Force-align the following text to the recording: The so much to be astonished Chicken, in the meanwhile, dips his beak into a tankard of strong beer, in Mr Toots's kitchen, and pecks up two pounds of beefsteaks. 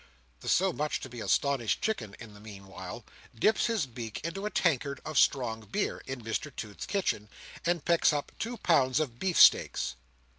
The 0.39 0.49
so 0.49 0.73
much 0.73 0.99
to 1.01 1.09
be 1.09 1.21
astonished 1.21 1.83
Chicken, 1.83 2.15
in 2.19 2.33
the 2.33 2.39
meanwhile, 2.39 3.05
dips 3.37 3.67
his 3.67 3.85
beak 3.85 4.19
into 4.25 4.47
a 4.47 4.49
tankard 4.49 4.99
of 5.05 5.19
strong 5.19 5.61
beer, 5.65 6.01
in 6.07 6.23
Mr 6.23 6.49
Toots's 6.55 6.87
kitchen, 6.87 7.29
and 7.67 7.85
pecks 7.85 8.11
up 8.11 8.31
two 8.39 8.57
pounds 8.57 8.99
of 8.99 9.19
beefsteaks. 9.19 9.93